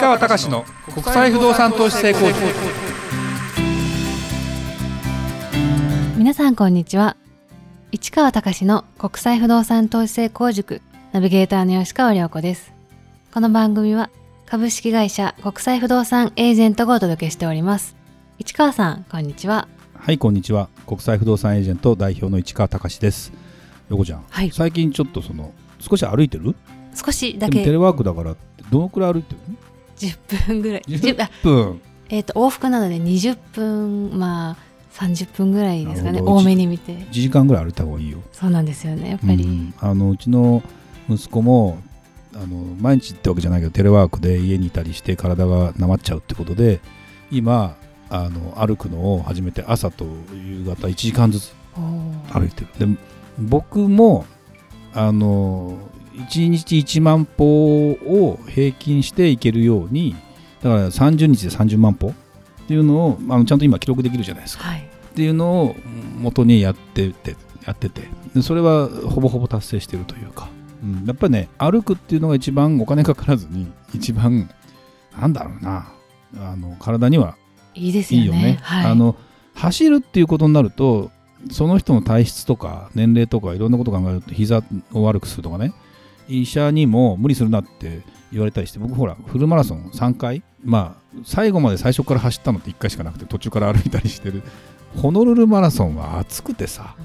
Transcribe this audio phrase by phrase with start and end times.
[0.00, 2.38] 川隆の国際不動産投資成功塾。
[6.16, 7.16] 皆さんこんにちは。
[7.90, 10.82] 市川隆の国際不動産投資成功塾。
[11.12, 12.72] ナビゲーターの吉川良子です。
[13.34, 14.08] この番組は
[14.46, 17.96] 株式会社国際不動産エージェントがお届けしております。
[18.38, 19.66] 市川さんこんにちは。
[19.96, 20.68] はいこんにちは。
[20.86, 23.32] 国際不動産エージェント代表の市川隆です。
[23.90, 24.50] 横ちゃん、はい。
[24.52, 26.54] 最近ちょっとその少し歩いてる？
[26.94, 28.36] 少しだでもテレけワークだから
[28.70, 29.40] どのくらい歩いてる？
[29.98, 30.82] 10分ぐらい。
[30.88, 31.80] の10あ10分
[32.10, 34.56] えっ、と往復なので20分まあ
[34.94, 36.20] 30分ぐらいですかね。
[36.20, 36.92] 多めに見て。
[36.92, 38.22] 1時間ぐらい歩いた方がいいよ。
[38.32, 39.74] そうなんですよねやっぱり、うん。
[39.78, 40.62] あのうちの
[41.08, 41.78] 息子も
[42.34, 46.80] あの毎日ってわけじゃないけどテレワークで家にいたりして体がなまっちゃうってことで
[47.30, 47.76] 今
[48.10, 51.54] あの歩くのを始めて朝と夕方1時間ずつ
[52.32, 52.94] 歩いてる。
[52.94, 53.00] で
[53.38, 54.26] 僕も
[54.94, 55.78] あの
[56.26, 60.16] 1日1万歩を平均していけるように
[60.62, 62.12] だから30日で30万歩っ
[62.66, 64.64] ていうのをあのちゃんと今記録できるじゃないですか。
[64.64, 64.80] はい。
[64.80, 65.76] っていうのを
[66.18, 68.02] 元にやっててやってて。
[68.34, 70.48] でそれはほぼほぼ達成してるというか、
[70.82, 74.50] うん、やっぱりね歩くっていうのが一番お金かからずに一番
[75.18, 75.92] なんだろうな。
[76.36, 77.36] あの体には
[77.74, 78.26] いいですよね。
[78.26, 78.58] いいよね。
[78.60, 79.16] はい、あの
[79.54, 81.10] 走るっていうことになると
[81.50, 84.62] その人の体質とか年齢とかいろんなことを考えると膝
[84.92, 85.72] を悪くするとかね
[86.28, 94.42] 医者にも無理するなって言われたりして僕ほらフルマラソン3回まあ最後まで最初から走ったのって1回しかなくて途中から歩いたりしてる。
[94.96, 96.96] ホノルルマラソンは暑くてさ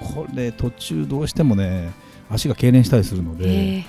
[0.00, 1.92] これ途中どうしてもね
[2.28, 3.84] 足が痙攣したりするので、え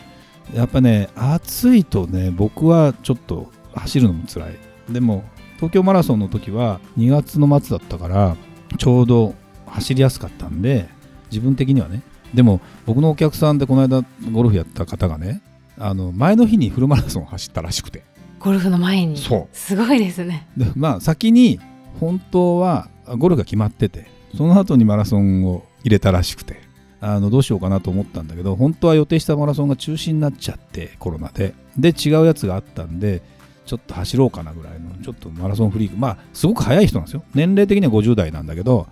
[0.53, 4.55] やっぱね暑いとね僕はちょっと走るのも辛い。
[4.89, 5.23] でも
[5.55, 8.35] 東京マラソンの時は2月の末だったから
[8.77, 9.35] ちょうど
[9.67, 10.89] 走りやすかったんで
[11.29, 12.01] 自分的にはね
[12.33, 15.41] でも僕のお客さんでこの間ゴルフやった方がね
[15.77, 18.03] あの前の日にフルマラソン走ったらしくて。
[18.39, 19.17] ーゴルフの前に？
[19.17, 19.55] そう。
[19.55, 20.47] すごいですね。
[20.57, 21.59] でまあ先に
[21.99, 26.71] 本当はゴルフが決まっててその後にマラソンを入れたらしくて。
[27.03, 31.55] あのどうしようかなと思ったんだけど本当は予定したマラソンが中止になっちゃってコロナで。
[31.75, 33.23] で違うやつがあったんで
[33.65, 35.97] ちょっと走ろうかなぐらいのちょっとマラソンフリーク。
[35.97, 37.23] まあすごく速い人なんですよ。
[37.33, 38.85] 年齢的には50代なんだけど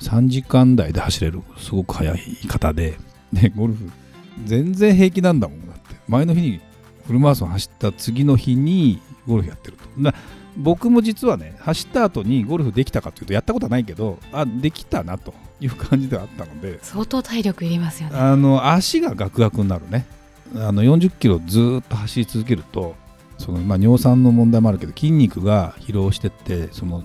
[0.00, 1.42] 3時間台で走れる。
[1.58, 2.18] すごく速い
[2.48, 2.98] 方で。
[3.32, 3.90] でゴルフ
[4.44, 5.96] 全然平気なんだもんだって。
[6.08, 6.60] 前の日に
[7.06, 10.00] フルマラソン走った次の日にゴルフやってると。
[10.00, 10.14] な
[10.56, 16.78] 僕も実はね走った後にゴルフできたかというとやったことはないけどあできたなという感じではあったので。
[16.82, 18.18] 相当体力いりますよね。
[18.18, 20.06] あの足がガクガクになるね。
[20.54, 22.94] あの40キロずーっと走り続けると
[23.38, 27.04] その、まあ、尿酸の問題もあるけど筋肉が疲労してってその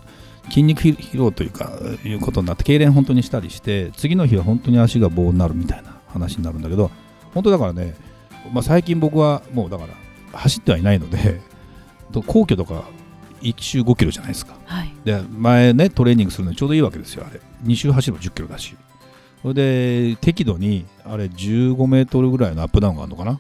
[0.50, 1.72] 筋肉疲労というか
[2.04, 6.92] いうことになって痙攣本当にしたりして次の日は本当に足が棒になるみたいな話になるんだけど
[7.34, 7.96] 本当だからね、
[8.52, 9.94] まあ、最近僕はもうだから
[10.38, 11.40] 走ってはいないので
[12.12, 12.86] と皇居とか
[13.42, 14.56] 1周5キロじゃないですか。
[14.66, 14.94] はい。
[15.04, 17.40] で前ねトレーニングするのにちょうどいいわけですよあれ。
[17.64, 18.76] 2周走れば1 0キロだし。
[19.42, 23.40] それで適度にあれ15メートルぐらいのアップダウンがあるのかな。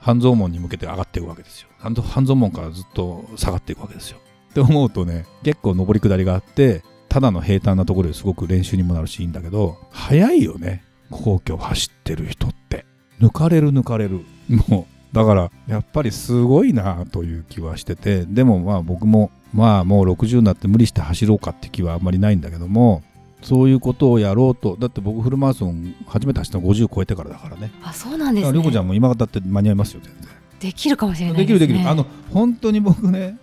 [0.00, 1.68] 半蔵門に向けて上がっていくわけですよ。
[1.80, 4.18] 半蔵門からずっと下がっていくわけですよ
[4.54, 12.86] って思うとね結構上り下りがあってただの平坦なところですごく練習にもなるしいいんだけど速いよね皇居走ってる人って。
[13.20, 14.24] 抜かれる抜かれる。
[14.68, 23.02] もうだからやっぱりすごいなという気はしててでもまあ僕もまあもう60になって無理して走ろうかって気はあんまりないんだけども
[23.40, 27.70] そういうことをやろうとだって僕フルマラソン初めて走ったの50超えてからだからね。
[27.82, 30.30] あそうなんですだからりょこちゃねんも今だって間に合いますよ全然。
[30.58, 33.38] できるかもしれないできるできる、ねあの本当に僕ね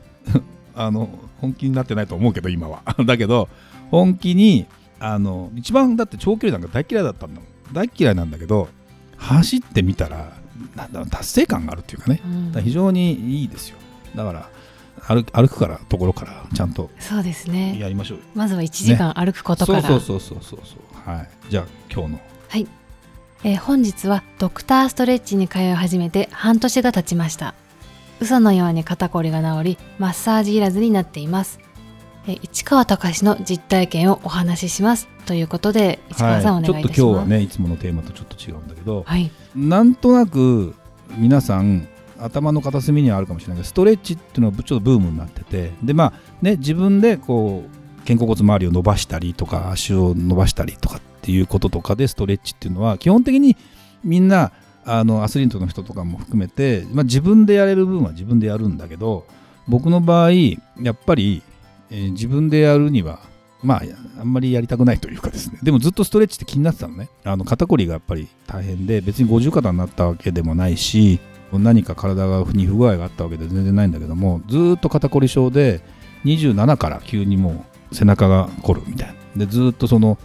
[0.76, 1.10] あの
[1.40, 2.82] 本気になってないと思うけど今は。
[3.06, 3.50] だけど
[3.90, 4.66] 本気に
[5.00, 7.74] あの一番だって長距離なんか大嫌いだったんだもん。
[7.74, 8.70] 大嫌いなんだけど
[9.18, 10.34] 走ってみたら
[10.76, 12.22] なんだろう達成感があるっていうかね。
[12.26, 12.48] うん。
[12.48, 13.78] だから非常にいいですよ。
[14.16, 14.50] だから
[15.08, 16.90] 歩く歩くからところからちゃんと。
[17.00, 17.78] そうですね。
[17.80, 18.24] やりましょうよ。
[18.36, 21.10] まずは1時間歩くことから、そうそうそうそうそうそう。
[21.10, 21.30] はい。
[21.50, 22.20] じゃあ今日の。
[22.52, 22.68] はい、
[23.46, 27.56] えー本日はドクターストレッチに通い始めて半年が経ちました
[28.22, 31.60] 嘘のように肩こりが治りマッサージいらずになっています。
[32.28, 35.08] えー市川隆の実体験をお話しします。
[35.26, 37.10] ということで市川さん、はい、ちょっとお願いいたします。
[37.10, 39.04] 今日はねいつものテーマとちょっと違うんだけど。
[39.08, 39.32] はい。
[39.56, 40.76] なんとなく
[41.18, 41.88] 皆さん
[42.20, 45.72] 頭の片隅にはあるかもしれないけどストレッチっていうのはちょっとブームになってて。
[45.82, 46.14] でまあ
[46.44, 53.58] ね自分でこう肩甲骨周りを伸ばしたりとか足を伸ばしたりとかっていうこととかでストレッチっていうのは基本的に
[54.04, 54.52] みんな
[55.00, 59.26] あのアスリートの人とかも含めて、まあ、自分でやれる分は自分でやるんだけど
[59.68, 61.44] 僕の場合やっぱり、
[61.90, 63.20] えー自分でやるには
[63.64, 63.82] まあ
[64.20, 65.60] あんまりやりたくないというかですね。
[65.62, 67.10] でもずっとストレッチって気になってたのね。
[67.24, 71.20] あの肩こりがやっぱり大変で別に五十肩になったわけでもないし
[71.54, 75.82] 何か体がに不具合があったわけで全然ないんだけどもずっと肩こり症で
[76.26, 79.46] 27から急にもう背中が凝るみたいな。
[79.46, 80.18] でずっとその、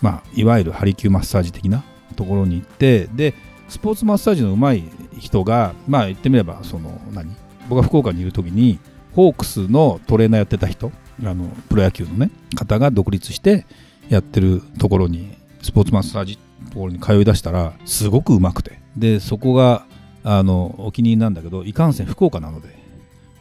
[0.00, 1.82] まあ、いわゆるハリキューマッサージ的な
[2.16, 3.34] ところに行ってで
[3.72, 4.84] スポーツマッサージの上手い
[5.18, 7.34] 人がまあ言ってみればその何？
[7.70, 8.78] 僕が福岡にいる時に
[9.14, 10.92] ホークスのトレーナーやってた人
[11.24, 13.64] あのプロ野球のね方が独立して
[14.10, 18.78] やってるところにスポーツマッサージところに通い出したらすごくうまくて。
[18.96, 19.86] でそこが
[20.22, 22.68] あのお気に入りなんだけどいかんせん福岡なので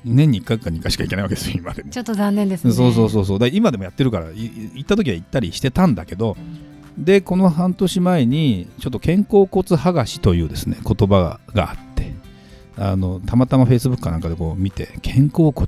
[0.06, 1.90] 年に1回か2回しか行けないわけですよ今でも。
[1.92, 2.72] ちょっと残念ですね。
[2.72, 3.40] そうそうそうそう。
[3.40, 6.38] だ今でもやってるからい行った時は行ったりしてたんだけど
[6.98, 12.12] でこの半年前にちょっと肩甲骨剥がしというですね言葉があって
[12.78, 15.68] あのたまたまフェイスブックかなんかでこう見て肩甲骨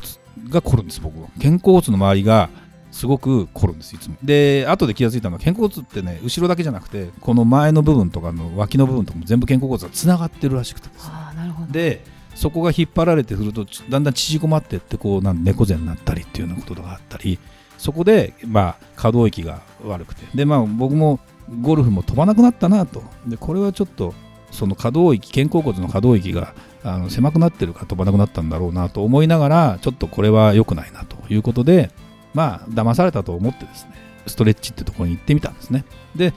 [0.50, 1.28] が凝るんです僕は。
[1.42, 2.50] 肩甲骨の周りが
[2.92, 4.16] すごく凝るんですいつも。
[4.24, 11.12] で後で気が付いたのは肩甲骨ってね後ろだけじゃなくてこの前の部分とかの脇の部分とかも全部肩甲骨がつながってるらしくてですね。
[11.14, 11.72] ああなるほど。
[11.72, 12.04] で
[12.36, 17.40] そこが引っ張られてくるとちだんだん縮こまってってこうなん猫背になったりっていうようなことがあったり
[17.78, 20.25] そこで、まあ、可動域が悪くて。
[20.36, 21.20] で、まあ、僕も
[21.62, 23.04] ゴルフも飛ばなくなったなと。
[23.28, 24.14] でこれはちょっと
[24.52, 26.54] その可動域肩甲骨の可動域が
[26.84, 31.14] あの狭くなってるから飛ばなくなったんだろうなと思いながらちょっとこれは良くないなと。
[31.30, 31.90] いうことで
[32.34, 33.92] まあ騙されたと思ってですね
[34.28, 35.86] ストレッチってところに行ってみたんですね。
[36.16, 36.34] で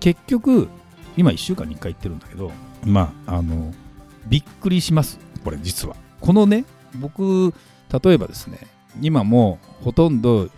[0.00, 0.68] 結局
[1.16, 2.52] 今1週間に1回行ってるんだけど
[2.84, 3.72] まああの
[4.26, 5.18] びっくりします。
[5.44, 5.96] これ実は。
[6.20, 6.64] このね
[6.96, 7.52] 僕
[8.02, 8.58] 例えばですね
[9.00, 10.48] 今もほとんど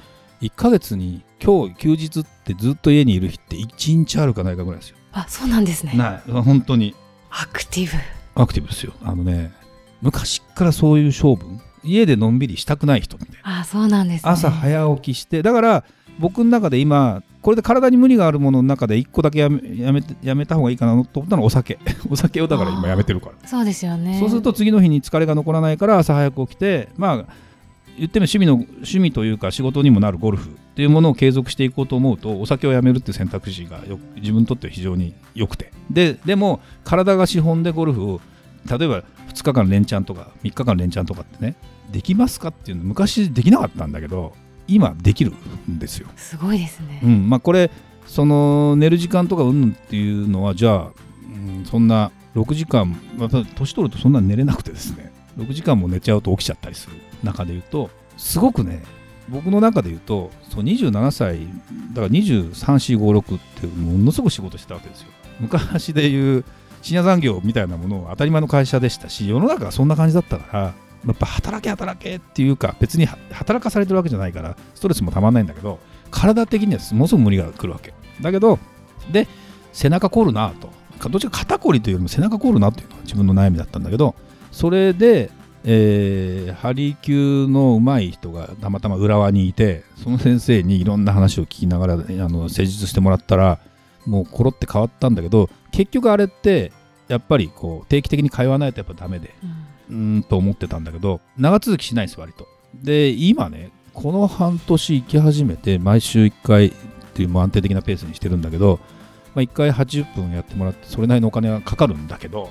[0.41, 4.97] 1ヶ月に今日休日ってずっと家にいる日って1日あるかないかぐらいですよ。
[5.13, 5.93] あそうなんですね。
[5.95, 6.31] ない。
[6.31, 6.95] 本当に。
[7.31, 7.93] アクティブ。
[8.41, 8.93] アクティブですよ。
[9.03, 9.53] あのね
[10.03, 11.61] 昔っからそういう性分？
[11.83, 13.61] 家でのんびりしたくない人みたいな。
[13.61, 14.31] あそうなんですね。
[14.31, 15.85] 朝早起きしてだから
[16.19, 21.79] 僕の中で今これで体に無理があるものの中で1個だけやめやめてやめた方がいいかなと思ったのはお酒。
[22.11, 23.49] お酒をだから今やめてるから。
[23.49, 24.19] そうですよね。
[24.19, 27.50] そうすると次の日に疲れが残らないから朝早く起きてまあ
[27.99, 35.73] 言ってみれば趣味の趣味というか仕事にもなるゴルフっていうものを継続していこうと思うとお酒をやめるっていう選択肢がよ自分にとっては非常に良くて。
[35.91, 38.21] ででも体が資本でゴルフを
[38.67, 41.57] 例えば2日間連チャンとか3日間連チャンとかってね
[41.91, 44.35] できますかっていうの昔できなかったんだけど
[44.69, 45.33] 今できる
[45.69, 46.09] んですよ。
[46.17, 47.71] すごいですね、うんまあ、これ
[48.07, 50.91] その寝る時間とかうんっていうのはじゃあ、
[51.25, 55.11] うん、そんな6時間、まあ、年取るとそんなに寝れなくてですね。
[55.39, 58.83] 6時間も寝ちゃうと起きちゃったりする中で言うとすごくね
[59.29, 61.47] 僕の中で言うとそう27歳
[61.93, 65.09] だから23456ってものすごく仕事してたわけですよ。
[65.39, 66.45] 昔でいう
[66.83, 70.61] 深夜残業みたいなものを当たり前の会社でしたし世の中がそんな感じだったから
[71.07, 75.79] やっぱ働け働けっていうか別に働かされてるわけじゃないからストレスもたまんないんだけど
[76.11, 77.95] 体的にはものすごく無理が来るわけ。
[78.21, 78.59] だけど
[79.11, 79.29] で
[79.73, 80.81] 背中凝るなと。
[81.09, 84.15] どっちか肩こりというよりも背中凝るなっていうのが自分の悩みだったんだけど
[84.53, 85.31] それで、
[85.65, 93.59] えー、ハリキューの上手い人がたまたま浦和にいてその先生にいろんな話を聞きながらあの施術してもらったら
[94.07, 96.73] もうコロって変わったんだけど結局あれって
[97.09, 102.49] やっぱりこう定期的に通わないとやっぱダメでうんうんと思ってたんだけど長続きしないんです割と。
[102.75, 106.73] で今ねこの半年行き始めて毎週1回っ
[107.15, 108.79] ていうもう安定的なペースにしてるんだけど、
[109.35, 112.51] まあ、1回80分やってもらってそれなりのお金はかかるんだけど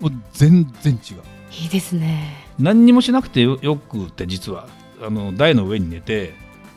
[0.00, 1.41] もう全然違う。
[1.60, 2.34] いいですね。
[2.58, 4.68] 何にもしなくてよくって実は。
[5.04, 6.32] あの台の上に寝て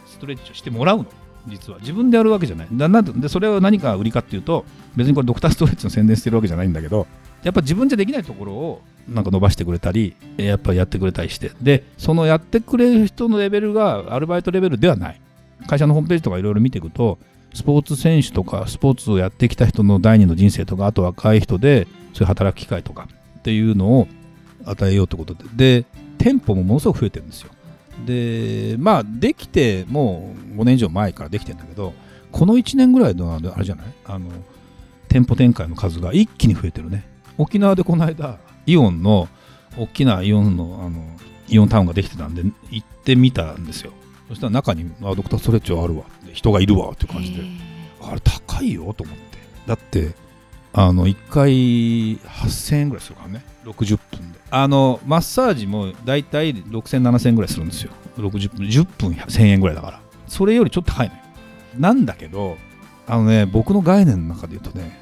[0.07, 1.05] ストレッチをしてもらうの。
[1.47, 1.79] 実は。
[1.79, 2.67] 自分でやるわけじゃない。
[2.71, 4.65] だなんでそれは何か売りかっていうと
[4.95, 7.05] 別にこれドクターストレッチの宣伝してるわけじゃないんだけど
[7.43, 11.51] やっぱ自分じゃできないところをなんか伸ばしてくれたりやっぱやってくれたりして。
[11.61, 15.21] でそのやってくれる人のレベルがアルバイトレベルではない。
[15.67, 17.17] 会社のホームページとかいろいろ見ていくと
[17.53, 23.07] スポーツ選手とかスポーツをやってきた人の第二の人生とかあと若い人でそういう働く機会とか
[23.39, 24.07] っていうのを
[24.65, 25.81] 与えようということで。
[25.81, 25.85] で
[26.17, 27.49] 店舗もものすごく増えてるんですよ。
[28.05, 31.93] でまあできてもう5年以上前からできてるんだけど
[32.31, 33.85] この1年ぐらいのあれあれじゃない？
[34.05, 34.29] あの
[35.07, 37.07] 店舗展開の数が一気に増えてるね。
[37.37, 39.27] 沖縄でこの間イオンの
[39.77, 41.05] 大きなイオンのあの
[41.47, 43.91] イオンタウンができてたんで行ってみたんですよ。
[44.29, 46.03] そしたら中にあドクターストレッチはあるわ
[46.33, 47.43] 人がいるわっていう感じで。
[48.01, 49.37] あれ高いよと思って。
[49.67, 50.15] だって
[50.77, 53.45] あの1回8000円ぐらいするからね。
[53.63, 54.39] 60分で。
[54.51, 57.91] あのマッサージもだいたい6000、7000円ぐらいするんですよ。
[58.17, 58.67] 60分。
[58.67, 60.01] 10分1000円ぐらいだから。
[60.27, 61.21] それよりちょっと高いのよ。
[61.77, 62.57] なんだけど
[63.07, 64.99] あのね僕の概念の中で言うとね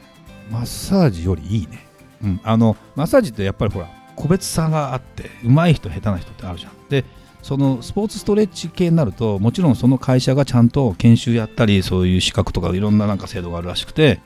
[0.52, 1.88] マッサージよりいいね。
[2.24, 2.42] うん。
[2.44, 6.74] あのマッサージってやっぱりほら個別差があって上手い人下手な人ってあるじゃん。
[6.90, 7.04] で
[7.42, 14.22] そのスポーツストレッチ系になるともちろんその会社がちゃんと研修やったりそういう資格とかいろんななんか制度があるらしくて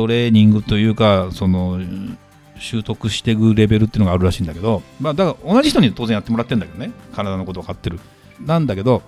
[0.00, 2.18] トレーニングというかそのうん
[2.58, 6.92] 習得していくレベルっていうのがあるらしいんだけど、まあ、だから同じ人に当然やってもらってるんだけどね。
[7.14, 7.98] 体のこと分かってる。
[8.44, 9.02] なんだけど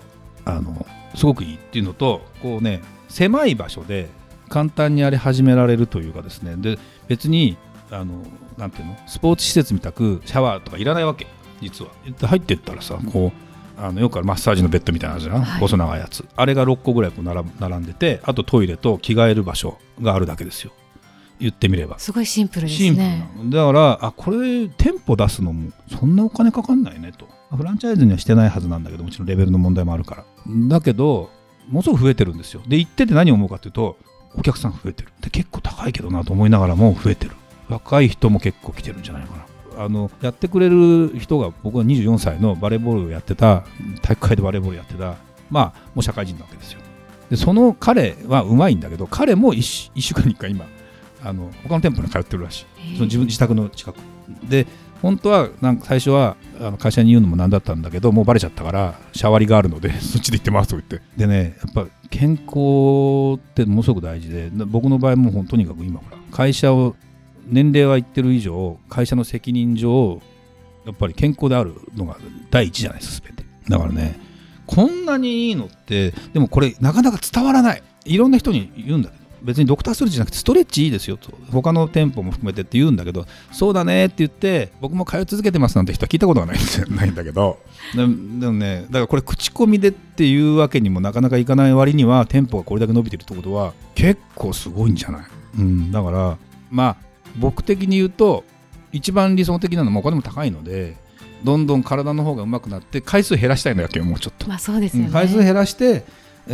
[0.45, 4.09] あのすごくいいっていうのとこうね狭い場所で
[4.49, 6.57] 簡単にあれ始められるというかですね。
[6.57, 7.59] で別に
[7.91, 8.23] あの
[8.57, 8.97] なんていうの？
[9.07, 11.27] スポーツ施設みたくシャワーとかいらないわけ。
[11.61, 11.91] 実は。
[12.21, 13.33] で入ってったらさこ
[13.79, 15.61] うあのよくあるマッサージのベッドみたいなじゃん、はい。
[15.61, 16.25] 細長いやつ。
[16.37, 20.73] あれが6個ぐらいこう並んでてあとトイレと着替える場所があるだけですよ
[21.41, 21.99] 言ってみれば。
[21.99, 23.29] すごいシンプルですね。
[23.47, 27.29] だからあこれ店舗出すのもそんなお金かかんないねと。
[27.57, 30.25] フランチャイズにはしてないはずなんだけどもちろんレベルの問題もあるから。
[30.69, 31.31] だけど
[31.69, 32.63] ものすごく増えてるんですよ。
[32.67, 33.97] で行ってて何を思うかというと
[34.37, 35.13] お客さん増えてる。
[35.21, 37.33] で結構高いけどなと思いながらも増えてる。
[37.69, 39.85] 若い人も結構来てるんじゃないかな。
[39.85, 43.65] あのやってくれる人が僕は24歳のバレーボールをやってた
[44.03, 45.17] 体育会でバレーボールやってた
[45.51, 46.81] まあもう社会人なわけですよ。
[47.31, 50.67] でその彼はうまいんだけど彼も 1, 週間に1回今
[51.25, 52.95] あの他の店舗に通ってるらしい。
[52.95, 53.97] その自分自宅の近く。
[54.49, 54.67] で
[55.01, 61.01] 本当はなんか最初はあの会社に言うのもなんだったんだけどもうバレちゃったからシャワリがあるので そっちで行ってますと言って。
[61.17, 66.95] でねやっぱ健康ってものすごく大事でな僕の場合もとにかく今ほら会社を
[67.47, 70.21] 年齢は言ってる以上会社の責任上
[70.87, 72.17] やっぱり健康であるのが
[72.51, 73.45] 第一じゃないですか全て。
[73.69, 74.19] だからね
[74.67, 77.83] こんなにいいのってでもこれなかなか伝わらない。
[78.05, 81.33] いろんな人に言うんだけど別にドクターストレッチじゃなくてストレッチいいですよと。
[81.51, 86.59] 他の店舗も含めてって言うんだけどそうだねって言って僕も通い続けてますなんて人は聞いたことがない
[86.91, 87.59] ないんだけど。
[87.95, 95.27] ででもねだからこれ口コミでっていうわけにもなかなかいかない割には店舗がこれだけ伸びてるってことは結構すごいんじゃない、
[95.59, 96.39] うん、だから
[96.71, 96.97] まあ
[97.37, 98.45] 僕的に言うと
[98.93, 100.97] 一番理想的なのはお金も高いので
[101.45, 104.49] どんどん体の方が上手くなって回数減らしたいのやけんもうちょっと。
[104.49, 106.05] まあそうですよね、うん回数減らして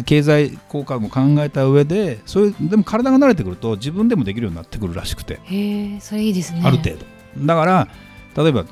[0.04, 6.62] 経済効果も考えた上でそれでも体が慣れてくると自分でもできるようになってくるらしくて、へえそれいいですね。
[6.64, 7.06] ある程度。
[7.46, 7.88] だから
[8.36, 8.64] 例えば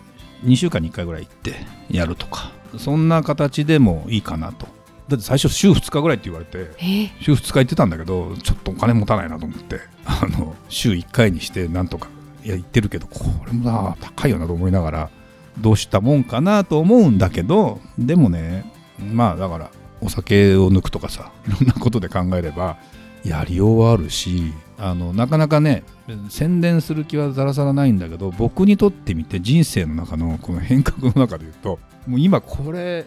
[0.45, 1.55] 2週間に1回ぐらい行って
[1.91, 2.53] やるとか。
[2.79, 4.67] そんな形でもいいかなと。
[5.09, 6.73] だって最初週2日ぐらいって言われて
[7.21, 12.09] 週2日行ってたんだけどちょっとお金持たないなと思ってあの週1回にしてなんとか。
[12.45, 15.11] いや行ってるけどこれもな高いよなと思いながら
[15.59, 18.73] どうしたもんかなと思うんだけどでもね
[19.13, 19.71] まあだから
[20.01, 22.77] お酒を抜くとかさいろんなことで考えれば
[23.25, 25.83] やりようはあるしあのなかなかね
[26.29, 33.07] 宣伝する気はざらさらないんだけど僕にとってみて人生の中のこの変革の中で言うともう今これ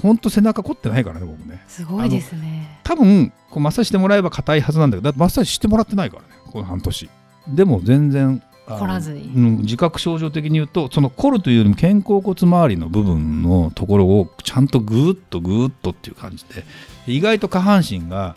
[0.00, 1.64] ほんと背中凝ってないからね僕ね。
[1.66, 2.80] すごいですね。
[2.84, 7.10] 多分こうマッサージしてもらえば硬いはずなんだけどだってマッサージしてもらってないからねこの半年。
[7.48, 9.30] でも全然凝らずに。
[9.34, 16.64] うん、自覚症状的に言うとその凝るというよりも肩甲骨周りの部分のところをちゃんとグーッとグーッとっていう感じで
[17.06, 18.36] 意外と下半身が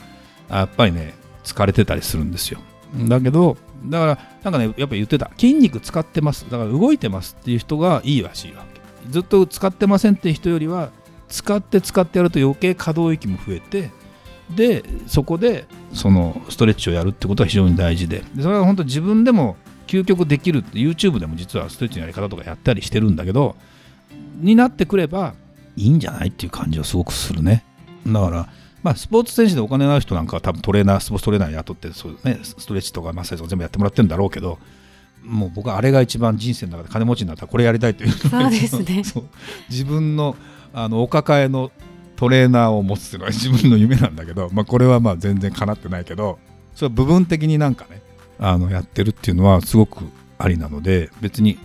[0.50, 2.59] やっぱりね疲れてたりするんですよ。
[3.07, 5.31] だけどだからなんかねやっぱ言ってた。
[5.38, 6.50] 筋肉使ってます。
[6.50, 8.81] だから動いてますっていう人がいいらしいわけ。
[9.09, 10.91] ずっと使ってませんっていう人よりは
[11.27, 13.89] 使って使ってやると余計可動域も増えて
[14.55, 18.23] でそこでそのストレッチをやるってことは非常に大事で。
[18.35, 19.55] でそれは本当自分でも
[19.88, 23.55] 究極できるって YouTube でも実はストレッチのやり方とかやったりしてるんだけど
[24.39, 25.33] になってくれば
[25.75, 27.63] いいんじゃないっていう感じはすごくするね。
[28.05, 28.50] だから
[28.83, 34.57] まあスポーツ選手でお金のある人なんかは多分トレーナースポーツトレーナー雇ってそう、ね、ストレッチとかマッサージとか全部やってもらってるんだろうけど
[35.23, 38.11] もう僕はあれが一番人生の中で金持ちになったらこれやりたいという。
[38.11, 39.03] そうですね。
[39.69, 40.35] 自分の
[40.73, 41.71] あのお抱えの
[42.15, 46.38] トレーナーを持つっていうのは自分の夢なんだけど、まあ、これはまあ全然叶ってないけど
[46.75, 48.00] それは部分的になんかね
[48.41, 50.03] あのやってるっていうのはすごく
[50.38, 51.60] ありなので別に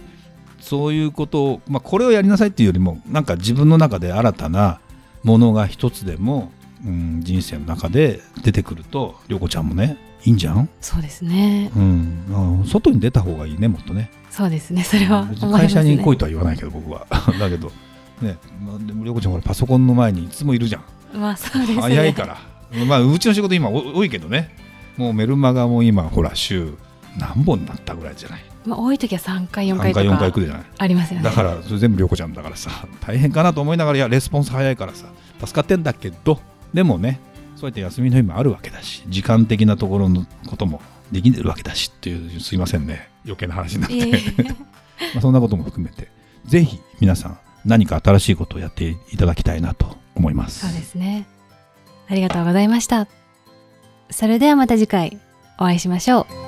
[0.60, 4.80] そういうことを、まあ、これをやりなさいっていうよりもなんか自分の中で新たな
[5.22, 6.52] ものが一つでも、
[6.84, 11.70] うん、人生の中で出てくると涼子ちゃんもねいいんじゃん、そうですね。
[11.76, 14.10] うん、あ外に出た方がいいねもっとね。
[14.28, 14.82] そうですね。
[14.82, 15.36] それはね。
[15.52, 17.06] 会社に来いとは言わないけど僕は。
[17.38, 17.70] だけど
[18.20, 21.20] ね、まあ、でも涼子ちゃんほらパソコンの前にいつもいるじゃん。
[21.20, 21.80] まあそうですね。
[21.80, 22.38] 早いから。
[22.86, 24.65] まあうちの仕事今お多いけどね
[24.96, 26.74] もうメルマガも今ほら週
[27.18, 28.44] 何本になったぐらいじゃない？
[28.64, 30.66] まあ多い時は3回4 3回4回とか回来るじゃない？
[30.78, 31.24] ありますよね。
[31.24, 32.32] だからそれ全部涼子ちゃん。
[32.32, 35.06] だからさ大変かなと思いながらいやレスポンス早いからさ
[35.40, 36.10] 助かってんだけ？
[36.10, 36.40] ど。
[36.74, 37.20] でもね
[37.56, 39.02] そうやって休みの日もあるわけだし。
[39.08, 40.80] 時間的なところのことも
[41.12, 43.08] できるわけだしっていうすいませんね。
[43.24, 44.42] 余計な話になって、いえいえ
[45.14, 46.08] まあそんなことも含めて
[46.44, 50.66] ぜひ皆さん何か新しいことをやっていただきたいなと思います。
[50.66, 51.26] そうですね。
[52.08, 53.08] ありがとうございました
[54.10, 55.18] それではまた次回
[55.58, 56.45] お会いしましょう。